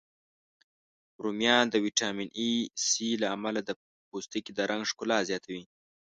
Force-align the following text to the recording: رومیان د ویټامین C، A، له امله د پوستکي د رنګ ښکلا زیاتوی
رومیان 1.23 1.65
د 1.69 1.75
ویټامین 1.85 2.29
C، 2.85 2.87
A، 3.07 3.09
له 3.21 3.27
امله 3.35 3.59
د 3.63 3.69
پوستکي 4.09 4.51
د 4.55 4.59
رنګ 4.71 4.83
ښکلا 4.89 5.19
زیاتوی 5.29 5.61